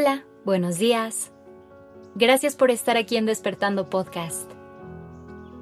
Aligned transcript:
Hola, 0.00 0.22
buenos 0.44 0.78
días. 0.78 1.32
Gracias 2.14 2.54
por 2.54 2.70
estar 2.70 2.96
aquí 2.96 3.16
en 3.16 3.26
Despertando 3.26 3.90
Podcast. 3.90 4.48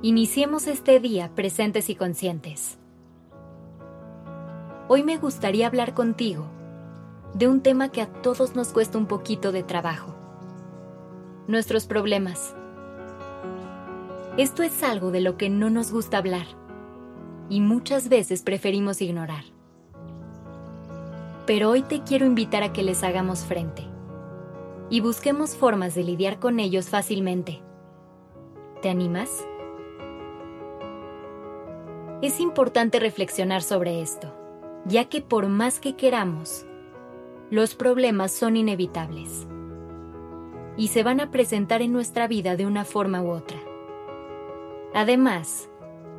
Iniciemos 0.02 0.66
este 0.66 1.00
día 1.00 1.30
presentes 1.34 1.88
y 1.88 1.94
conscientes. 1.94 2.76
Hoy 4.88 5.04
me 5.04 5.16
gustaría 5.16 5.66
hablar 5.66 5.94
contigo 5.94 6.44
de 7.32 7.48
un 7.48 7.62
tema 7.62 7.90
que 7.90 8.02
a 8.02 8.12
todos 8.12 8.54
nos 8.54 8.74
cuesta 8.74 8.98
un 8.98 9.06
poquito 9.06 9.52
de 9.52 9.62
trabajo. 9.62 10.14
Nuestros 11.48 11.86
problemas. 11.86 12.54
Esto 14.36 14.62
es 14.62 14.82
algo 14.82 15.12
de 15.12 15.22
lo 15.22 15.38
que 15.38 15.48
no 15.48 15.70
nos 15.70 15.90
gusta 15.90 16.18
hablar 16.18 16.46
y 17.48 17.62
muchas 17.62 18.10
veces 18.10 18.42
preferimos 18.42 19.00
ignorar. 19.00 19.44
Pero 21.46 21.70
hoy 21.70 21.80
te 21.80 22.02
quiero 22.02 22.26
invitar 22.26 22.62
a 22.62 22.74
que 22.74 22.82
les 22.82 23.02
hagamos 23.02 23.46
frente 23.46 23.95
y 24.88 25.00
busquemos 25.00 25.56
formas 25.56 25.94
de 25.94 26.04
lidiar 26.04 26.38
con 26.38 26.60
ellos 26.60 26.88
fácilmente. 26.88 27.62
¿Te 28.82 28.88
animas? 28.88 29.46
Es 32.22 32.40
importante 32.40 33.00
reflexionar 33.00 33.62
sobre 33.62 34.00
esto, 34.00 34.34
ya 34.84 35.06
que 35.06 35.20
por 35.20 35.48
más 35.48 35.80
que 35.80 35.96
queramos, 35.96 36.66
los 37.50 37.74
problemas 37.74 38.32
son 38.32 38.56
inevitables 38.56 39.46
y 40.76 40.88
se 40.88 41.02
van 41.02 41.20
a 41.20 41.30
presentar 41.30 41.82
en 41.82 41.92
nuestra 41.92 42.26
vida 42.28 42.56
de 42.56 42.66
una 42.66 42.84
forma 42.84 43.22
u 43.22 43.30
otra. 43.30 43.58
Además, 44.94 45.68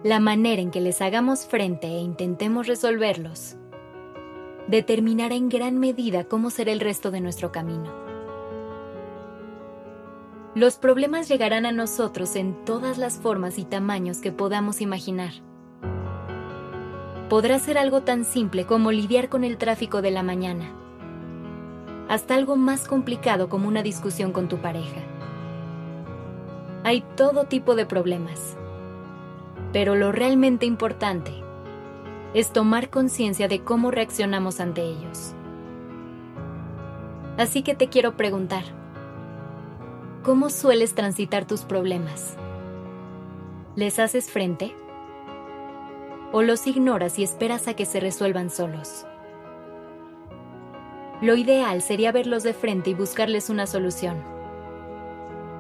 la 0.04 0.20
manera 0.20 0.62
en 0.62 0.72
que 0.72 0.82
les 0.82 1.02
hagamos 1.02 1.46
frente 1.46 1.88
e 1.88 2.00
intentemos 2.00 2.68
resolverlos 2.68 3.58
determinará 4.68 5.36
en 5.36 5.50
gran 5.50 5.80
medida 5.80 6.26
cómo 6.26 6.50
será 6.50 6.72
el 6.72 6.80
resto 6.80 7.10
de 7.10 7.22
nuestro 7.22 7.52
camino. 7.52 8.07
Los 10.58 10.78
problemas 10.78 11.30
llegarán 11.30 11.68
a 11.68 11.72
nosotros 11.72 12.36
en 12.36 12.66
todas 12.66 12.98
las 12.98 13.20
formas 13.20 13.60
y 13.60 13.64
tamaños 13.64 14.18
que 14.18 14.32
podamos 14.32 14.82
imaginar. 14.82 15.30
Podrá 17.30 17.60
ser 17.60 17.78
algo 17.78 18.02
tan 18.02 18.26
simple 18.26 18.66
como 18.66 18.92
lidiar 18.92 19.30
con 19.30 19.44
el 19.44 19.60
tráfico 19.60 20.02
de 20.02 20.10
la 20.10 20.24
mañana, 20.24 20.74
hasta 22.10 22.34
algo 22.34 22.56
más 22.56 22.88
complicado 22.88 23.50
como 23.50 23.68
una 23.68 23.84
discusión 23.84 24.32
con 24.32 24.48
tu 24.48 24.58
pareja. 24.58 25.00
Hay 26.84 27.04
todo 27.16 27.44
tipo 27.44 27.76
de 27.76 27.86
problemas, 27.86 28.58
pero 29.72 29.94
lo 29.94 30.12
realmente 30.12 30.66
importante 30.66 31.34
es 32.34 32.52
tomar 32.52 32.90
conciencia 32.90 33.48
de 33.48 33.64
cómo 33.64 33.92
reaccionamos 33.92 34.60
ante 34.60 34.82
ellos. 34.82 35.36
Así 37.38 37.62
que 37.62 37.76
te 37.76 37.90
quiero 37.90 38.18
preguntar, 38.18 38.64
¿cómo 40.28 40.50
sueles 40.50 40.94
transitar 40.94 41.48
tus 41.48 41.62
problemas? 41.62 42.36
¿Les 43.78 43.98
haces 43.98 44.30
frente? 44.30 44.76
¿O 46.34 46.42
los 46.42 46.68
ignoras 46.68 47.18
y 47.18 47.24
esperas 47.24 47.70
a 47.70 47.76
que 47.76 47.86
se 47.86 48.02
resuelvan 48.02 48.50
solos? 48.50 49.06
Lo 51.22 51.38
ideal 51.38 51.82
sería 51.82 52.12
verlos 52.12 52.44
de 52.44 52.54
frente 52.54 52.90
y 52.90 52.94
buscarles 52.94 53.50
una 53.50 53.68
solución. 53.68 54.22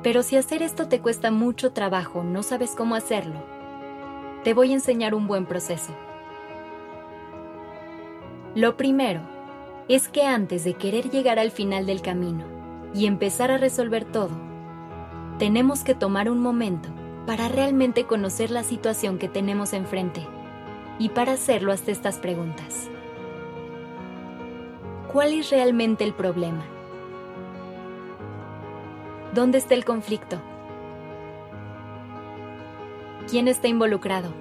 Pero 0.03 0.21
si 0.21 0.35
hacer 0.35 0.61
esto 0.61 0.89
te 0.89 0.99
cuesta 0.99 1.31
mucho 1.31 1.71
trabajo, 1.71 2.25
no 2.25 2.43
sabes 2.43 2.71
cómo 2.71 2.95
hacerlo, 2.95 3.41
te 4.43 4.53
voy 4.53 4.71
a 4.71 4.75
enseñar 4.75 5.15
un 5.15 5.27
buen 5.27 5.45
proceso. 5.45 5.93
Lo 8.53 8.75
primero 8.75 9.21
es 9.87 10.09
que 10.09 10.23
antes 10.23 10.65
de 10.65 10.73
querer 10.73 11.09
llegar 11.09 11.39
al 11.39 11.51
final 11.51 11.85
del 11.85 12.01
camino 12.01 12.43
y 12.93 13.05
empezar 13.05 13.49
a 13.49 13.57
resolver 13.57 14.03
todo, 14.03 14.56
tenemos 15.39 15.83
que 15.83 15.93
tomar 15.93 16.31
un 16.31 16.41
momento 16.41 16.89
para 17.27 17.47
realmente 17.47 18.05
conocer 18.05 18.49
la 18.49 18.63
situación 18.63 19.19
que 19.19 19.27
tenemos 19.27 19.73
enfrente 19.73 20.25
y 20.97 21.09
para 21.09 21.33
hacerlo 21.33 21.71
hasta 21.71 21.91
estas 21.91 22.17
preguntas. 22.17 22.89
¿Cuál 25.11 25.33
es 25.33 25.51
realmente 25.51 26.03
el 26.03 26.13
problema? 26.13 26.63
¿Dónde 29.35 29.59
está 29.59 29.75
el 29.75 29.85
conflicto? 29.85 30.41
¿Quién 33.29 33.47
está 33.47 33.67
involucrado? 33.67 34.33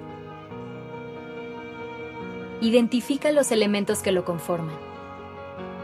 Identifica 2.59 3.31
los 3.31 3.51
elementos 3.51 4.01
que 4.01 4.11
lo 4.11 4.25
conforman. 4.25 4.75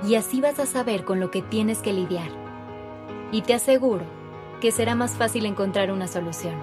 Y 0.08 0.16
así 0.16 0.42
vas 0.42 0.58
a 0.60 0.66
saber 0.66 1.06
con 1.06 1.20
lo 1.20 1.30
que 1.30 1.44
tienes 1.44 1.80
que 1.80 1.94
lidiar. 1.94 2.32
Y 3.32 3.44
te 3.44 3.54
aseguro 3.54 4.23
que 4.64 4.72
será 4.72 4.96
más 4.96 5.12
fácil 5.18 5.46
encontrar 5.46 5.92
una 5.92 6.08
solución. 6.08 6.56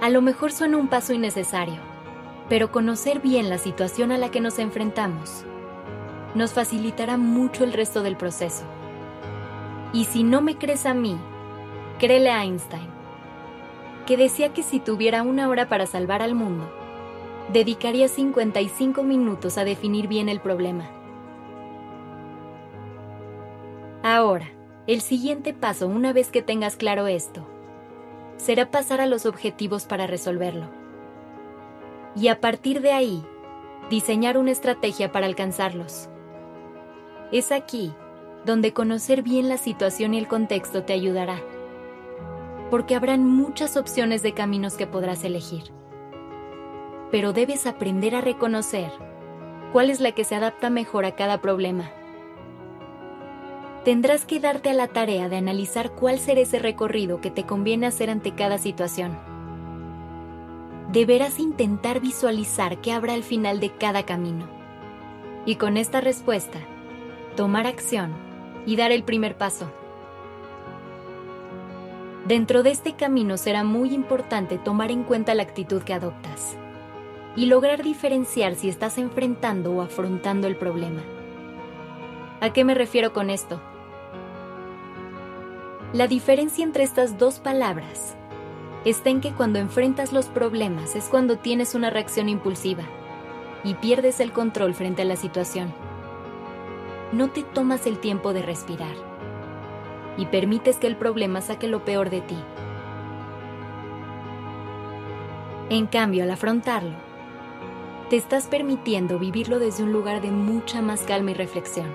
A 0.00 0.08
lo 0.08 0.22
mejor 0.22 0.50
suena 0.50 0.78
un 0.78 0.88
paso 0.88 1.12
innecesario, 1.12 1.78
pero 2.48 2.72
conocer 2.72 3.20
bien 3.20 3.50
la 3.50 3.58
situación 3.58 4.10
a 4.10 4.16
la 4.16 4.30
que 4.30 4.40
nos 4.40 4.58
enfrentamos 4.58 5.44
nos 6.34 6.54
facilitará 6.54 7.18
mucho 7.18 7.64
el 7.64 7.74
resto 7.74 8.02
del 8.02 8.16
proceso. 8.16 8.64
Y 9.92 10.06
si 10.06 10.22
no 10.22 10.40
me 10.40 10.56
crees 10.56 10.86
a 10.86 10.94
mí, 10.94 11.18
créele 11.98 12.30
a 12.30 12.44
Einstein, 12.44 12.88
que 14.06 14.16
decía 14.16 14.54
que 14.54 14.62
si 14.62 14.80
tuviera 14.80 15.22
una 15.22 15.50
hora 15.50 15.68
para 15.68 15.84
salvar 15.84 16.22
al 16.22 16.34
mundo, 16.34 16.66
dedicaría 17.52 18.08
55 18.08 19.02
minutos 19.02 19.58
a 19.58 19.64
definir 19.64 20.08
bien 20.08 20.30
el 20.30 20.40
problema. 20.40 20.88
Ahora, 24.02 24.57
el 24.88 25.00
siguiente 25.00 25.54
paso, 25.54 25.86
una 25.86 26.12
vez 26.12 26.32
que 26.32 26.42
tengas 26.42 26.74
claro 26.74 27.06
esto, 27.06 27.46
será 28.38 28.72
pasar 28.72 29.00
a 29.00 29.06
los 29.06 29.24
objetivos 29.24 29.84
para 29.84 30.08
resolverlo. 30.08 30.66
Y 32.16 32.26
a 32.26 32.40
partir 32.40 32.80
de 32.80 32.90
ahí, 32.90 33.24
diseñar 33.88 34.36
una 34.36 34.50
estrategia 34.50 35.12
para 35.12 35.26
alcanzarlos. 35.26 36.08
Es 37.30 37.52
aquí 37.52 37.92
donde 38.44 38.72
conocer 38.72 39.22
bien 39.22 39.48
la 39.48 39.58
situación 39.58 40.14
y 40.14 40.18
el 40.18 40.26
contexto 40.26 40.82
te 40.82 40.94
ayudará, 40.94 41.40
porque 42.68 42.96
habrán 42.96 43.24
muchas 43.24 43.76
opciones 43.76 44.22
de 44.22 44.34
caminos 44.34 44.74
que 44.74 44.88
podrás 44.88 45.22
elegir 45.22 45.78
pero 47.10 47.32
debes 47.32 47.66
aprender 47.66 48.14
a 48.14 48.20
reconocer 48.20 48.90
cuál 49.72 49.90
es 49.90 50.00
la 50.00 50.12
que 50.12 50.24
se 50.24 50.34
adapta 50.34 50.70
mejor 50.70 51.04
a 51.04 51.14
cada 51.14 51.40
problema. 51.40 51.90
Tendrás 53.88 54.26
que 54.26 54.38
darte 54.38 54.68
a 54.68 54.74
la 54.74 54.88
tarea 54.88 55.30
de 55.30 55.38
analizar 55.38 55.92
cuál 55.92 56.18
será 56.18 56.42
ese 56.42 56.58
recorrido 56.58 57.22
que 57.22 57.30
te 57.30 57.44
conviene 57.46 57.86
hacer 57.86 58.10
ante 58.10 58.34
cada 58.34 58.58
situación. 58.58 59.18
Deberás 60.92 61.38
intentar 61.38 61.98
visualizar 61.98 62.82
qué 62.82 62.92
habrá 62.92 63.14
al 63.14 63.22
final 63.22 63.60
de 63.60 63.70
cada 63.70 64.02
camino. 64.02 64.46
Y 65.46 65.54
con 65.54 65.78
esta 65.78 66.02
respuesta, 66.02 66.58
tomar 67.34 67.66
acción 67.66 68.12
y 68.66 68.76
dar 68.76 68.92
el 68.92 69.04
primer 69.04 69.38
paso. 69.38 69.72
Dentro 72.26 72.62
de 72.62 72.72
este 72.72 72.92
camino 72.92 73.38
será 73.38 73.64
muy 73.64 73.94
importante 73.94 74.58
tomar 74.58 74.90
en 74.90 75.02
cuenta 75.02 75.32
la 75.32 75.44
actitud 75.44 75.82
que 75.82 75.94
adoptas 75.94 76.58
y 77.36 77.46
lograr 77.46 77.82
diferenciar 77.82 78.54
si 78.54 78.68
estás 78.68 78.98
enfrentando 78.98 79.72
o 79.72 79.80
afrontando 79.80 80.46
el 80.46 80.56
problema. 80.56 81.00
¿A 82.42 82.52
qué 82.52 82.64
me 82.64 82.74
refiero 82.74 83.14
con 83.14 83.30
esto? 83.30 83.62
La 85.94 86.06
diferencia 86.06 86.64
entre 86.64 86.84
estas 86.84 87.16
dos 87.16 87.38
palabras 87.38 88.14
está 88.84 89.08
en 89.08 89.22
que 89.22 89.32
cuando 89.32 89.58
enfrentas 89.58 90.12
los 90.12 90.26
problemas 90.26 90.94
es 90.94 91.06
cuando 91.06 91.38
tienes 91.38 91.74
una 91.74 91.88
reacción 91.88 92.28
impulsiva 92.28 92.82
y 93.64 93.72
pierdes 93.72 94.20
el 94.20 94.30
control 94.32 94.74
frente 94.74 95.00
a 95.00 95.06
la 95.06 95.16
situación. 95.16 95.72
No 97.12 97.30
te 97.30 97.42
tomas 97.42 97.86
el 97.86 98.00
tiempo 98.00 98.34
de 98.34 98.42
respirar 98.42 98.94
y 100.18 100.26
permites 100.26 100.76
que 100.76 100.88
el 100.88 100.96
problema 100.96 101.40
saque 101.40 101.68
lo 101.68 101.86
peor 101.86 102.10
de 102.10 102.20
ti. 102.20 102.36
En 105.70 105.86
cambio, 105.86 106.24
al 106.24 106.30
afrontarlo, 106.30 106.96
te 108.10 108.16
estás 108.16 108.46
permitiendo 108.46 109.18
vivirlo 109.18 109.58
desde 109.58 109.84
un 109.84 109.92
lugar 109.92 110.20
de 110.20 110.32
mucha 110.32 110.82
más 110.82 111.00
calma 111.04 111.30
y 111.30 111.34
reflexión. 111.34 111.88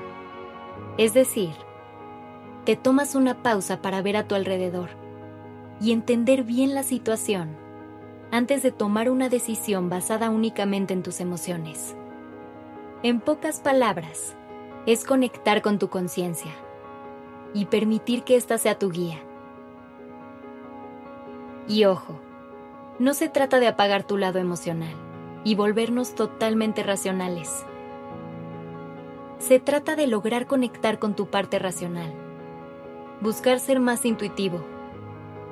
Es 0.97 1.13
decir, 1.13 1.53
te 2.65 2.75
tomas 2.75 3.15
una 3.15 3.44
pausa 3.44 3.81
para 3.81 4.01
ver 4.01 4.15
a 4.15 4.27
tu 4.27 4.36
alrededor 4.36 4.89
y 5.81 5.92
entender 5.92 6.44
bien 6.44 6.74
la 6.74 6.83
situación 6.83 7.57
antes 8.31 8.63
de 8.63 8.71
tomar 8.71 9.10
una 9.10 9.30
decisión 9.30 9.89
basada 9.89 10.30
únicamente 10.30 10.94
en 10.94 11.04
tus 11.04 11.19
emociones. 11.19 11.95
En 13.04 13.19
pocas 13.19 13.60
palabras, 13.60 14.36
es 14.86 15.04
conectar 15.04 15.62
con 15.62 15.77
tu 15.77 15.89
conciencia 15.89 16.51
y 17.54 17.65
permitir 17.65 18.24
que 18.24 18.36
ésta 18.36 18.57
sea 18.57 18.80
tu 18.80 18.92
guía. 18.92 19.19
Y 21.68 21.86
ojo, 21.86 22.19
no 23.00 23.13
se 23.13 23.30
trata 23.30 23.59
de 23.59 23.68
apagar 23.68 24.04
tu 24.04 24.18
lado 24.18 24.39
emocional 24.39 24.94
y 25.44 25.56
volvernos 25.56 26.16
totalmente 26.16 26.83
racionales. 26.83 27.66
Se 29.39 29.59
trata 29.59 29.95
de 29.95 30.07
lograr 30.07 30.48
conectar 30.48 31.00
con 31.00 31.16
tu 31.16 31.27
parte 31.27 31.59
racional, 31.59 32.13
buscar 33.23 33.61
ser 33.61 33.79
más 33.79 34.03
intuitivo 34.03 34.65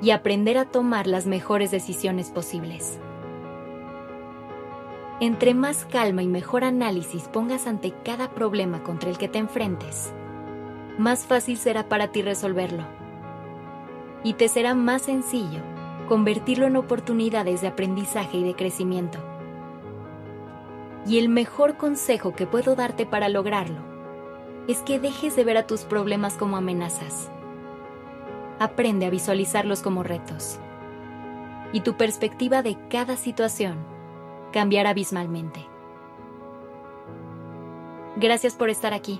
y 0.01 0.11
aprender 0.11 0.57
a 0.57 0.65
tomar 0.65 1.07
las 1.07 1.25
mejores 1.25 1.71
decisiones 1.71 2.29
posibles. 2.29 2.99
Entre 5.21 5.53
más 5.53 5.85
calma 5.85 6.21
y 6.21 6.27
mejor 6.27 6.65
análisis 6.65 7.29
pongas 7.29 7.67
ante 7.67 7.93
cada 8.03 8.31
problema 8.31 8.83
contra 8.83 9.09
el 9.09 9.17
que 9.17 9.29
te 9.29 9.37
enfrentes, 9.37 10.11
más 10.97 11.25
fácil 11.25 11.57
será 11.57 11.87
para 11.87 12.11
ti 12.11 12.21
resolverlo. 12.21 12.83
Y 14.23 14.33
te 14.33 14.49
será 14.49 14.75
más 14.75 15.03
sencillo 15.03 15.61
convertirlo 16.09 16.67
en 16.67 16.75
oportunidades 16.75 17.61
de 17.61 17.67
aprendizaje 17.67 18.37
y 18.37 18.43
de 18.43 18.53
crecimiento. 18.53 19.19
Y 21.07 21.19
el 21.19 21.29
mejor 21.29 21.77
consejo 21.77 22.33
que 22.33 22.47
puedo 22.47 22.75
darte 22.75 23.05
para 23.05 23.29
lograrlo 23.29 23.79
es 24.67 24.79
que 24.79 24.99
dejes 24.99 25.37
de 25.37 25.45
ver 25.45 25.55
a 25.55 25.67
tus 25.67 25.81
problemas 25.85 26.33
como 26.33 26.57
amenazas. 26.57 27.31
Aprende 28.61 29.07
a 29.07 29.09
visualizarlos 29.09 29.81
como 29.81 30.03
retos. 30.03 30.59
Y 31.73 31.81
tu 31.81 31.97
perspectiva 31.97 32.61
de 32.61 32.77
cada 32.89 33.17
situación 33.17 33.83
cambiará 34.53 34.91
abismalmente. 34.91 35.65
Gracias 38.17 38.53
por 38.53 38.69
estar 38.69 38.93
aquí. 38.93 39.19